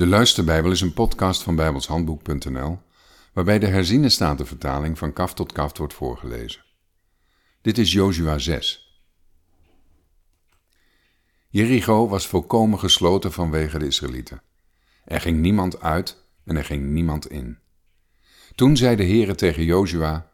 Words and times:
De 0.00 0.06
Luisterbijbel 0.06 0.70
is 0.70 0.80
een 0.80 0.92
podcast 0.92 1.42
van 1.42 1.56
bijbelshandboek.nl 1.56 2.78
waarbij 3.32 3.58
de 3.58 3.66
herziene 3.66 4.08
statenvertaling 4.08 4.98
van 4.98 5.12
kaf 5.12 5.34
tot 5.34 5.52
kaf 5.52 5.78
wordt 5.78 5.94
voorgelezen. 5.94 6.64
Dit 7.60 7.78
is 7.78 7.92
Jozua 7.92 8.38
6. 8.38 9.00
Jericho 11.48 12.08
was 12.08 12.26
volkomen 12.26 12.78
gesloten 12.78 13.32
vanwege 13.32 13.78
de 13.78 13.86
Israëlieten. 13.86 14.42
Er 15.04 15.20
ging 15.20 15.38
niemand 15.38 15.80
uit 15.80 16.28
en 16.44 16.56
er 16.56 16.64
ging 16.64 16.86
niemand 16.86 17.30
in. 17.30 17.58
Toen 18.54 18.76
zei 18.76 18.96
de 18.96 19.04
Heere 19.04 19.34
tegen 19.34 19.64
Jozua: 19.64 20.30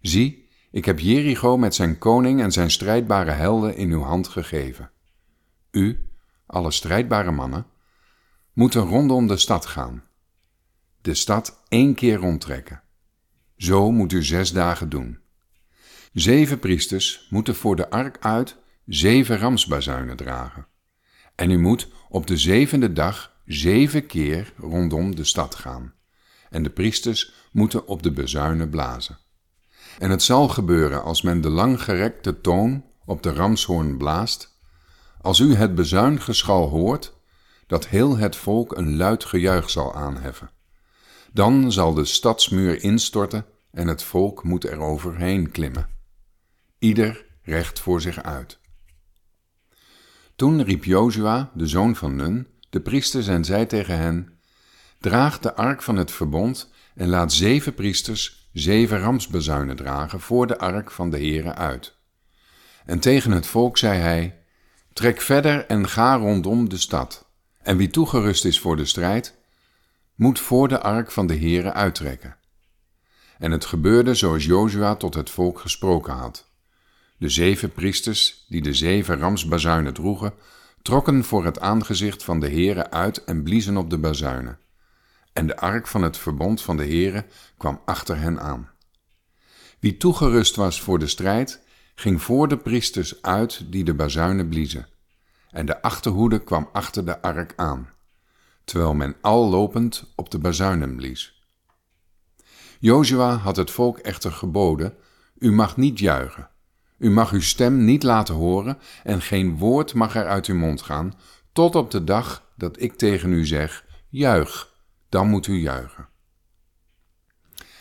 Zie, 0.00 0.48
ik 0.70 0.84
heb 0.84 0.98
Jericho 0.98 1.56
met 1.56 1.74
zijn 1.74 1.98
koning 1.98 2.40
en 2.40 2.52
zijn 2.52 2.70
strijdbare 2.70 3.30
helden 3.30 3.76
in 3.76 3.90
uw 3.90 4.02
hand 4.02 4.28
gegeven. 4.28 4.90
U, 5.70 6.08
alle 6.46 6.70
strijdbare 6.70 7.30
mannen, 7.30 7.72
moeten 8.54 8.82
rondom 8.82 9.26
de 9.26 9.36
stad 9.36 9.66
gaan. 9.66 10.02
De 11.00 11.14
stad 11.14 11.62
één 11.68 11.94
keer 11.94 12.16
rondtrekken. 12.16 12.82
Zo 13.56 13.90
moet 13.90 14.12
u 14.12 14.24
zes 14.24 14.52
dagen 14.52 14.88
doen. 14.88 15.18
Zeven 16.12 16.58
priesters 16.58 17.26
moeten 17.30 17.54
voor 17.54 17.76
de 17.76 17.90
ark 17.90 18.16
uit 18.20 18.56
zeven 18.86 19.38
ramsbazuinen 19.38 20.16
dragen. 20.16 20.66
En 21.34 21.50
u 21.50 21.58
moet 21.58 21.88
op 22.08 22.26
de 22.26 22.36
zevende 22.36 22.92
dag 22.92 23.36
zeven 23.46 24.06
keer 24.06 24.52
rondom 24.56 25.16
de 25.16 25.24
stad 25.24 25.54
gaan. 25.54 25.94
En 26.50 26.62
de 26.62 26.70
priesters 26.70 27.32
moeten 27.52 27.86
op 27.86 28.02
de 28.02 28.12
bezuinen 28.12 28.68
blazen. 28.68 29.18
En 29.98 30.10
het 30.10 30.22
zal 30.22 30.48
gebeuren 30.48 31.02
als 31.02 31.22
men 31.22 31.40
de 31.40 31.48
langgerekte 31.48 32.40
toon 32.40 32.84
op 33.04 33.22
de 33.22 33.32
ramshoorn 33.32 33.96
blaast, 33.96 34.58
als 35.20 35.38
u 35.38 35.54
het 35.54 35.74
bezuingeschal 35.74 36.68
hoort, 36.68 37.13
dat 37.66 37.86
heel 37.86 38.16
het 38.16 38.36
volk 38.36 38.76
een 38.76 38.96
luid 38.96 39.24
gejuich 39.24 39.70
zal 39.70 39.94
aanheffen. 39.94 40.50
Dan 41.32 41.72
zal 41.72 41.94
de 41.94 42.04
stadsmuur 42.04 42.82
instorten 42.82 43.46
en 43.70 43.86
het 43.86 44.02
volk 44.02 44.44
moet 44.44 44.64
er 44.64 44.78
overheen 44.78 45.50
klimmen. 45.50 45.88
Ieder 46.78 47.26
recht 47.42 47.80
voor 47.80 48.00
zich 48.00 48.22
uit. 48.22 48.58
Toen 50.36 50.64
riep 50.64 50.84
Jozua, 50.84 51.50
de 51.54 51.66
zoon 51.66 51.96
van 51.96 52.16
Nun, 52.16 52.46
de 52.70 52.80
priesters 52.80 53.26
en 53.26 53.44
zei 53.44 53.66
tegen 53.66 53.98
hen: 53.98 54.38
Draag 55.00 55.38
de 55.38 55.54
ark 55.54 55.82
van 55.82 55.96
het 55.96 56.10
verbond 56.10 56.70
en 56.94 57.08
laat 57.08 57.32
zeven 57.32 57.74
priesters 57.74 58.48
zeven 58.52 58.98
ramsbezuinen 58.98 59.76
dragen 59.76 60.20
voor 60.20 60.46
de 60.46 60.58
ark 60.58 60.90
van 60.90 61.10
de 61.10 61.16
Heere 61.16 61.54
uit. 61.54 61.96
En 62.84 63.00
tegen 63.00 63.30
het 63.30 63.46
volk 63.46 63.78
zei 63.78 63.98
hij: 63.98 64.38
Trek 64.92 65.20
verder 65.20 65.66
en 65.66 65.88
ga 65.88 66.16
rondom 66.16 66.68
de 66.68 66.78
stad. 66.78 67.23
En 67.64 67.76
wie 67.76 67.90
toegerust 67.90 68.44
is 68.44 68.60
voor 68.60 68.76
de 68.76 68.84
strijd, 68.84 69.34
moet 70.14 70.40
voor 70.40 70.68
de 70.68 70.80
ark 70.80 71.10
van 71.10 71.26
de 71.26 71.36
Heere 71.36 71.72
uittrekken. 71.72 72.36
En 73.38 73.50
het 73.50 73.64
gebeurde 73.64 74.14
zoals 74.14 74.44
Jozua 74.44 74.94
tot 74.94 75.14
het 75.14 75.30
volk 75.30 75.58
gesproken 75.58 76.12
had. 76.12 76.50
De 77.18 77.28
zeven 77.28 77.72
priesters, 77.72 78.44
die 78.48 78.62
de 78.62 78.74
zeven 78.74 79.18
ramsbazuinen 79.18 79.94
droegen, 79.94 80.34
trokken 80.82 81.24
voor 81.24 81.44
het 81.44 81.60
aangezicht 81.60 82.24
van 82.24 82.40
de 82.40 82.48
Heere 82.48 82.90
uit 82.90 83.24
en 83.24 83.42
bliezen 83.42 83.76
op 83.76 83.90
de 83.90 83.98
bazuinen. 83.98 84.58
En 85.32 85.46
de 85.46 85.56
ark 85.56 85.86
van 85.86 86.02
het 86.02 86.16
verbond 86.16 86.62
van 86.62 86.76
de 86.76 86.86
Heere 86.86 87.24
kwam 87.56 87.80
achter 87.84 88.18
hen 88.18 88.40
aan. 88.40 88.70
Wie 89.78 89.96
toegerust 89.96 90.56
was 90.56 90.80
voor 90.80 90.98
de 90.98 91.08
strijd, 91.08 91.60
ging 91.94 92.22
voor 92.22 92.48
de 92.48 92.58
priesters 92.58 93.22
uit 93.22 93.72
die 93.72 93.84
de 93.84 93.94
bazuinen 93.94 94.48
bliezen 94.48 94.86
en 95.54 95.66
de 95.66 95.82
achterhoede 95.82 96.38
kwam 96.38 96.68
achter 96.72 97.04
de 97.04 97.22
ark 97.22 97.52
aan, 97.56 97.88
terwijl 98.64 98.94
men 98.94 99.16
al 99.20 99.48
lopend 99.48 100.12
op 100.16 100.30
de 100.30 100.38
bazuinen 100.38 100.96
blies. 100.96 101.42
Jozua 102.78 103.36
had 103.36 103.56
het 103.56 103.70
volk 103.70 103.98
echter 103.98 104.32
geboden, 104.32 104.94
u 105.38 105.52
mag 105.52 105.76
niet 105.76 105.98
juichen, 105.98 106.50
u 106.98 107.10
mag 107.10 107.32
uw 107.32 107.40
stem 107.40 107.84
niet 107.84 108.02
laten 108.02 108.34
horen 108.34 108.78
en 109.02 109.20
geen 109.20 109.56
woord 109.58 109.94
mag 109.94 110.16
er 110.16 110.26
uit 110.26 110.46
uw 110.46 110.56
mond 110.56 110.82
gaan, 110.82 111.14
tot 111.52 111.74
op 111.74 111.90
de 111.90 112.04
dag 112.04 112.52
dat 112.56 112.80
ik 112.80 112.96
tegen 112.96 113.32
u 113.32 113.46
zeg, 113.46 113.84
juich, 114.08 114.72
dan 115.08 115.28
moet 115.28 115.46
u 115.46 115.54
juichen. 115.60 116.08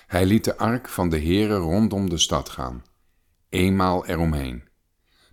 Hij 0.07 0.25
liet 0.25 0.43
de 0.43 0.57
ark 0.57 0.89
van 0.89 1.09
de 1.09 1.19
Heere 1.19 1.55
rondom 1.55 2.09
de 2.09 2.17
stad 2.17 2.49
gaan, 2.49 2.83
eenmaal 3.49 4.05
eromheen. 4.05 4.63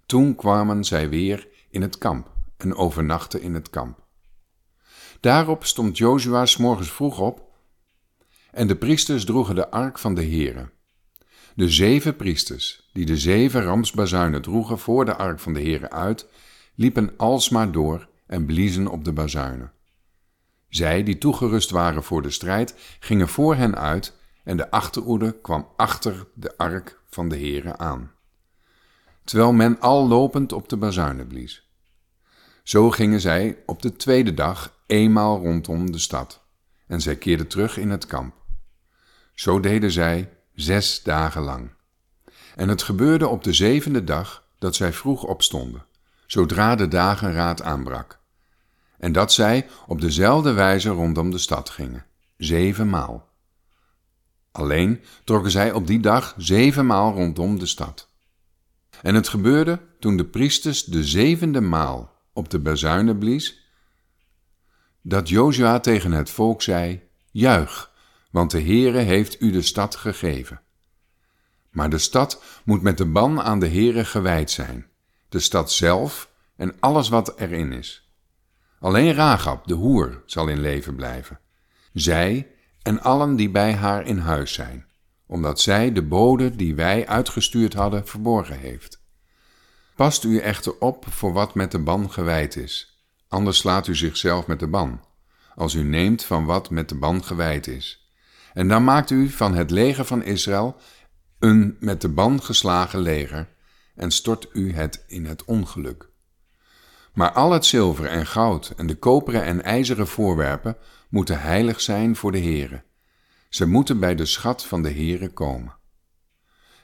Toen 0.06 0.34
kwamen 0.34 0.84
zij 0.84 1.08
weer 1.08 1.48
in 1.70 1.82
het 1.82 1.98
kamp 1.98 2.38
en 2.62 2.74
overnachten 2.74 3.42
in 3.42 3.54
het 3.54 3.70
kamp. 3.70 3.98
Daarop 5.20 5.64
stond 5.64 5.98
Jozua 5.98 6.46
s 6.46 6.56
morgens 6.56 6.90
vroeg 6.90 7.18
op 7.18 7.48
en 8.50 8.66
de 8.66 8.76
priesters 8.76 9.24
droegen 9.24 9.54
de 9.54 9.70
ark 9.70 9.98
van 9.98 10.14
de 10.14 10.24
Heere. 10.24 10.70
De 11.54 11.68
zeven 11.68 12.16
priesters, 12.16 12.90
die 12.92 13.06
de 13.06 13.18
zeven 13.18 13.62
ramsbazuinen 13.62 14.42
droegen 14.42 14.78
voor 14.78 15.04
de 15.04 15.16
ark 15.16 15.40
van 15.40 15.52
de 15.52 15.60
Heere 15.60 15.90
uit, 15.90 16.28
liepen 16.74 17.16
alsmaar 17.16 17.72
door 17.72 18.08
en 18.26 18.46
bliezen 18.46 18.86
op 18.86 19.04
de 19.04 19.12
bazuinen. 19.12 19.72
Zij, 20.68 21.02
die 21.02 21.18
toegerust 21.18 21.70
waren 21.70 22.02
voor 22.02 22.22
de 22.22 22.30
strijd, 22.30 22.74
gingen 23.00 23.28
voor 23.28 23.54
hen 23.54 23.78
uit 23.78 24.16
en 24.44 24.56
de 24.56 24.70
achteroede 24.70 25.40
kwam 25.40 25.68
achter 25.76 26.26
de 26.34 26.56
ark 26.56 27.00
van 27.08 27.28
de 27.28 27.36
Heere 27.36 27.76
aan 27.76 28.10
terwijl 29.30 29.52
men 29.52 29.80
al 29.80 30.08
lopend 30.08 30.52
op 30.52 30.68
de 30.68 30.76
bazuinen 30.76 31.26
blies. 31.26 31.69
Zo 32.62 32.90
gingen 32.90 33.20
zij 33.20 33.58
op 33.66 33.82
de 33.82 33.96
tweede 33.96 34.34
dag 34.34 34.74
eenmaal 34.86 35.38
rondom 35.38 35.92
de 35.92 35.98
stad, 35.98 36.42
en 36.86 37.00
zij 37.00 37.16
keerden 37.16 37.46
terug 37.46 37.76
in 37.76 37.90
het 37.90 38.06
kamp. 38.06 38.34
Zo 39.34 39.60
deden 39.60 39.90
zij 39.90 40.32
zes 40.54 41.02
dagen 41.02 41.42
lang. 41.42 41.70
En 42.56 42.68
het 42.68 42.82
gebeurde 42.82 43.28
op 43.28 43.44
de 43.44 43.52
zevende 43.52 44.04
dag 44.04 44.44
dat 44.58 44.74
zij 44.74 44.92
vroeg 44.92 45.22
opstonden, 45.22 45.84
zodra 46.26 46.74
de 46.74 46.88
dagenraad 46.88 47.62
aanbrak. 47.62 48.18
En 48.98 49.12
dat 49.12 49.32
zij 49.32 49.68
op 49.86 50.00
dezelfde 50.00 50.52
wijze 50.52 50.88
rondom 50.88 51.30
de 51.30 51.38
stad 51.38 51.70
gingen, 51.70 52.06
zevenmaal. 52.36 53.28
Alleen 54.52 55.00
trokken 55.24 55.50
zij 55.50 55.72
op 55.72 55.86
die 55.86 56.00
dag 56.00 56.34
zevenmaal 56.36 57.12
rondom 57.12 57.58
de 57.58 57.66
stad. 57.66 58.08
En 59.02 59.14
het 59.14 59.28
gebeurde 59.28 59.80
toen 59.98 60.16
de 60.16 60.24
priesters 60.24 60.84
de 60.84 61.04
zevende 61.04 61.60
maal 61.60 62.12
op 62.32 62.50
de 62.50 62.58
bazuinen 62.58 63.18
blies, 63.18 63.68
dat 65.02 65.28
Jozua 65.28 65.80
tegen 65.80 66.12
het 66.12 66.30
volk 66.30 66.62
zei, 66.62 67.02
juich, 67.30 67.90
want 68.30 68.50
de 68.50 68.62
Heere 68.62 68.98
heeft 68.98 69.40
u 69.40 69.50
de 69.50 69.62
stad 69.62 69.96
gegeven. 69.96 70.60
Maar 71.70 71.90
de 71.90 71.98
stad 71.98 72.42
moet 72.64 72.82
met 72.82 72.98
de 72.98 73.06
ban 73.06 73.40
aan 73.40 73.60
de 73.60 73.68
Heere 73.68 74.04
gewijd 74.04 74.50
zijn, 74.50 74.86
de 75.28 75.40
stad 75.40 75.72
zelf 75.72 76.30
en 76.56 76.76
alles 76.80 77.08
wat 77.08 77.38
erin 77.38 77.72
is. 77.72 78.12
Alleen 78.80 79.14
Ragab, 79.14 79.66
de 79.66 79.74
hoer, 79.74 80.22
zal 80.26 80.48
in 80.48 80.60
leven 80.60 80.94
blijven, 80.94 81.40
zij 81.92 82.50
en 82.82 83.00
allen 83.00 83.36
die 83.36 83.50
bij 83.50 83.74
haar 83.74 84.06
in 84.06 84.18
huis 84.18 84.52
zijn 84.52 84.88
omdat 85.30 85.60
zij 85.60 85.92
de 85.92 86.02
bode 86.02 86.56
die 86.56 86.74
wij 86.74 87.06
uitgestuurd 87.06 87.74
hadden 87.74 88.06
verborgen 88.06 88.58
heeft. 88.58 88.99
Past 90.00 90.24
u 90.24 90.38
echter 90.38 90.78
op 90.78 91.06
voor 91.08 91.32
wat 91.32 91.54
met 91.54 91.70
de 91.70 91.78
ban 91.78 92.12
gewijd 92.12 92.56
is, 92.56 93.02
anders 93.28 93.58
slaat 93.58 93.86
u 93.86 93.96
zichzelf 93.96 94.46
met 94.46 94.58
de 94.58 94.66
ban, 94.66 95.04
als 95.54 95.74
u 95.74 95.82
neemt 95.82 96.24
van 96.24 96.44
wat 96.44 96.70
met 96.70 96.88
de 96.88 96.94
ban 96.94 97.24
gewijd 97.24 97.66
is. 97.66 98.10
En 98.54 98.68
dan 98.68 98.84
maakt 98.84 99.10
u 99.10 99.28
van 99.28 99.54
het 99.54 99.70
leger 99.70 100.04
van 100.04 100.22
Israël 100.22 100.76
een 101.38 101.76
met 101.80 102.00
de 102.00 102.08
ban 102.08 102.42
geslagen 102.42 103.00
leger 103.00 103.48
en 103.94 104.10
stort 104.10 104.48
u 104.52 104.72
het 104.72 105.04
in 105.06 105.26
het 105.26 105.44
ongeluk. 105.44 106.08
Maar 107.12 107.32
al 107.32 107.52
het 107.52 107.64
zilver 107.64 108.06
en 108.06 108.26
goud 108.26 108.72
en 108.76 108.86
de 108.86 108.96
koperen 108.96 109.44
en 109.44 109.62
ijzeren 109.62 110.06
voorwerpen 110.06 110.76
moeten 111.08 111.40
heilig 111.40 111.80
zijn 111.80 112.16
voor 112.16 112.32
de 112.32 112.40
Heere 112.40 112.84
ze 113.48 113.66
moeten 113.66 114.00
bij 114.00 114.14
de 114.14 114.26
schat 114.26 114.64
van 114.64 114.82
de 114.82 114.90
Heere 114.90 115.28
komen. 115.28 115.76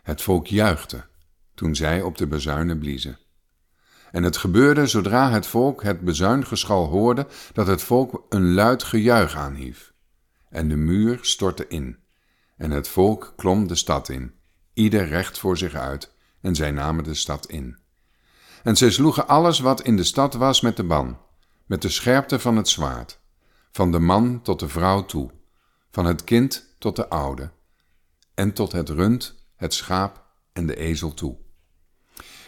Het 0.03 0.23
volk 0.23 0.47
juichte 0.47 1.15
toen 1.57 1.75
zij 1.75 2.03
op 2.03 2.19
de 2.19 2.27
bezuinen 2.27 2.79
bliezen. 2.79 3.19
En 4.13 4.23
het 4.23 4.37
gebeurde 4.37 4.87
zodra 4.87 5.31
het 5.31 5.47
volk 5.47 5.83
het 5.83 6.01
bezuingeschal 6.01 6.87
hoorde, 6.87 7.27
dat 7.53 7.67
het 7.67 7.83
volk 7.83 8.27
een 8.29 8.55
luid 8.55 8.83
gejuich 8.83 9.37
aanhief. 9.37 9.93
En 10.49 10.69
de 10.69 10.77
muur 10.77 11.19
stortte 11.23 11.67
in, 11.69 11.99
en 12.57 12.71
het 12.71 12.89
volk 12.89 13.33
klom 13.37 13.69
de 13.69 13.75
stad 13.75 14.09
in, 14.09 14.35
ieder 14.73 15.07
recht 15.07 15.39
voor 15.39 15.59
zich 15.59 15.75
uit, 15.75 16.15
en 16.41 16.55
zij 16.55 16.71
namen 16.71 17.05
de 17.05 17.15
stad 17.15 17.47
in. 17.47 17.79
En 18.63 18.77
zij 18.77 18.91
sloegen 18.91 19.29
alles 19.29 19.59
wat 19.59 19.83
in 19.83 19.97
de 19.97 20.05
stad 20.05 20.35
was 20.35 20.61
met 20.61 20.77
de 20.77 20.85
ban, 20.85 21.19
met 21.67 21.83
de 21.83 21.89
scherpte 21.89 22.39
van 22.39 22.57
het 22.57 22.69
zwaard, 22.69 23.21
van 23.71 23.93
de 23.93 23.99
man 23.99 24.43
tot 24.43 24.61
de 24.61 24.69
vrouw 24.69 25.05
toe, 25.05 25.31
van 25.91 26.05
het 26.05 26.25
kind 26.25 26.75
tot 26.79 26.97
de 26.97 27.09
oude, 27.09 27.51
en 28.35 28.53
tot 28.53 28.73
het 28.73 28.89
rund, 28.89 29.47
het 29.57 29.75
schaap 29.75 30.25
en 30.53 30.67
de 30.67 30.77
ezel 30.77 31.15
toe. 31.15 31.45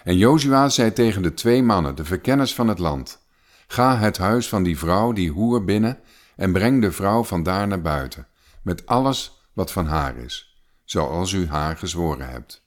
En 0.05 0.17
Jozua 0.17 0.69
zei 0.69 0.93
tegen 0.93 1.23
de 1.23 1.35
twee 1.35 1.63
mannen, 1.63 1.95
de 1.95 2.05
verkenners 2.05 2.55
van 2.55 2.69
het 2.69 2.79
land, 2.79 3.27
Ga 3.71 3.97
het 3.97 4.19
huis 4.19 4.49
van 4.49 4.63
die 4.63 4.79
vrouw, 4.79 5.13
die 5.13 5.31
hoer 5.31 5.65
binnen, 5.65 5.99
en 6.37 6.53
breng 6.53 6.81
de 6.81 6.93
vrouw 6.93 7.25
vandaar 7.25 7.67
naar 7.67 7.81
buiten, 7.81 8.27
met 8.63 8.87
alles 8.87 9.43
wat 9.53 9.73
van 9.73 9.87
haar 9.87 10.17
is, 10.17 10.63
zoals 10.85 11.33
u 11.33 11.47
haar 11.47 11.77
gezworen 11.77 12.29
hebt. 12.29 12.67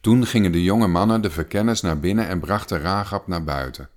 Toen 0.00 0.26
gingen 0.26 0.52
de 0.52 0.62
jonge 0.62 0.86
mannen 0.86 1.20
de 1.20 1.30
verkenners 1.30 1.80
naar 1.80 2.00
binnen 2.00 2.28
en 2.28 2.40
brachten 2.40 2.80
Ragab 2.80 3.26
naar 3.26 3.44
buiten, 3.44 3.88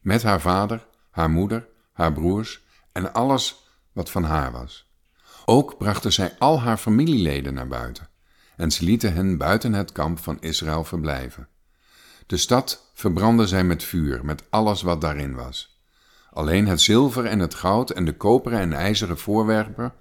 met 0.00 0.22
haar 0.22 0.40
vader, 0.40 0.86
haar 1.10 1.30
moeder, 1.30 1.68
haar 1.92 2.12
broers 2.12 2.62
en 2.92 3.12
alles 3.12 3.64
wat 3.92 4.10
van 4.10 4.24
haar 4.24 4.52
was. 4.52 4.90
Ook 5.44 5.78
brachten 5.78 6.12
zij 6.12 6.34
al 6.38 6.60
haar 6.60 6.76
familieleden 6.76 7.54
naar 7.54 7.68
buiten, 7.68 8.08
en 8.56 8.70
ze 8.70 8.84
lieten 8.84 9.12
hen 9.14 9.36
buiten 9.36 9.72
het 9.72 9.92
kamp 9.92 10.18
van 10.18 10.40
Israël 10.40 10.84
verblijven. 10.84 11.48
De 12.30 12.36
stad 12.36 12.90
verbrandden 12.94 13.48
zij 13.48 13.64
met 13.64 13.84
vuur, 13.84 14.24
met 14.24 14.42
alles 14.50 14.82
wat 14.82 15.00
daarin 15.00 15.34
was. 15.34 15.80
Alleen 16.30 16.66
het 16.66 16.80
zilver 16.80 17.24
en 17.24 17.38
het 17.38 17.54
goud 17.54 17.90
en 17.90 18.04
de 18.04 18.16
koperen 18.16 18.58
en 18.58 18.72
ijzeren 18.72 19.18
voorwerpen 19.18 19.94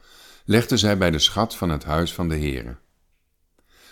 legden 0.45 0.79
zij 0.79 0.97
bij 0.97 1.11
de 1.11 1.19
schat 1.19 1.55
van 1.55 1.69
het 1.69 1.83
huis 1.83 2.13
van 2.13 2.29
de 2.29 2.35
Heere. 2.35 2.77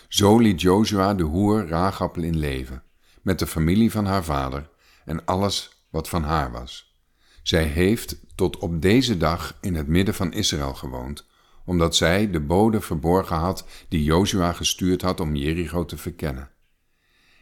Zo 0.08 0.38
liet 0.38 0.60
Jozua 0.60 1.14
de 1.14 1.22
hoer 1.22 1.68
Ragab 1.68 2.16
in 2.16 2.38
leven, 2.38 2.82
met 3.22 3.38
de 3.38 3.46
familie 3.46 3.90
van 3.90 4.06
haar 4.06 4.24
vader 4.24 4.68
en 5.04 5.24
alles 5.24 5.84
wat 5.90 6.08
van 6.08 6.22
haar 6.22 6.52
was. 6.52 6.98
Zij 7.42 7.64
heeft 7.64 8.16
tot 8.34 8.56
op 8.56 8.82
deze 8.82 9.16
dag 9.16 9.58
in 9.60 9.74
het 9.74 9.86
midden 9.86 10.14
van 10.14 10.32
Israël 10.32 10.74
gewoond, 10.74 11.26
omdat 11.64 11.96
zij 11.96 12.30
de 12.30 12.40
bode 12.40 12.80
verborgen 12.80 13.36
had 13.36 13.66
die 13.88 14.02
Jozua 14.02 14.52
gestuurd 14.52 15.02
had 15.02 15.20
om 15.20 15.34
Jericho 15.34 15.84
te 15.84 15.96
verkennen. 15.96 16.50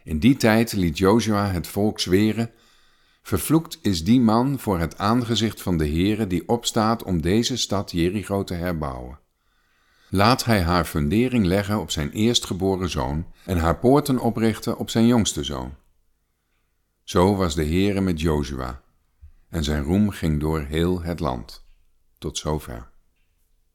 In 0.07 0.19
die 0.19 0.35
tijd 0.35 0.73
liet 0.73 0.97
Jozua 0.97 1.51
het 1.51 1.67
volk 1.67 1.99
zweren: 1.99 2.51
Vervloekt 3.21 3.79
is 3.81 4.03
die 4.03 4.19
man 4.19 4.59
voor 4.59 4.79
het 4.79 4.97
aangezicht 4.97 5.61
van 5.61 5.77
de 5.77 5.87
Heere 5.87 6.27
die 6.27 6.47
opstaat 6.47 7.03
om 7.03 7.21
deze 7.21 7.57
stad 7.57 7.91
Jericho 7.91 8.43
te 8.43 8.53
herbouwen. 8.53 9.19
Laat 10.09 10.45
hij 10.45 10.61
haar 10.61 10.85
fundering 10.85 11.45
leggen 11.45 11.79
op 11.79 11.91
zijn 11.91 12.11
eerstgeboren 12.11 12.89
zoon 12.89 13.25
en 13.45 13.57
haar 13.57 13.77
poorten 13.79 14.19
oprichten 14.19 14.77
op 14.77 14.89
zijn 14.89 15.07
jongste 15.07 15.43
zoon. 15.43 15.75
Zo 17.03 17.35
was 17.35 17.55
de 17.55 17.65
Heere 17.65 18.01
met 18.01 18.21
Jozua, 18.21 18.81
en 19.49 19.63
zijn 19.63 19.83
roem 19.83 20.09
ging 20.09 20.39
door 20.39 20.61
heel 20.61 21.01
het 21.01 21.19
land. 21.19 21.65
Tot 22.17 22.37
zover. 22.37 22.89